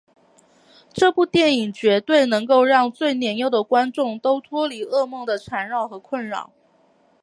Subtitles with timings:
[0.91, 6.51] 这部电影绝对能够让最年幼的观众都脱离噩梦的缠绕和困扰。